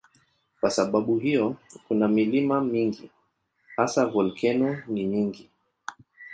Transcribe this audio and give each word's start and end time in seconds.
Kwa 0.59 0.69
sababu 0.69 1.17
hiyo 1.19 1.55
kuna 1.87 2.07
milima 2.07 2.61
mingi, 2.61 3.11
hasa 3.75 4.05
volkeno 4.05 4.83
ni 4.87 5.05
nyingi. 5.05 5.49